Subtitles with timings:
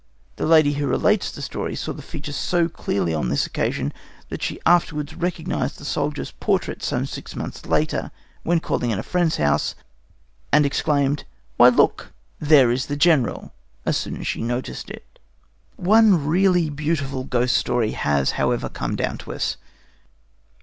[0.37, 3.93] The lady who relates the story saw the features so clearly on this occasion
[4.29, 8.09] that she afterwards recognized the soldier's portrait some six months later,
[8.41, 9.75] when calling at a friend's house,
[10.51, 11.23] and exclaimed:
[11.57, 12.13] "Why, look!
[12.39, 13.53] There is the General!"
[13.85, 15.19] as soon as she noticed it.
[15.75, 19.57] One really beautiful ghost story has, however, come down to us.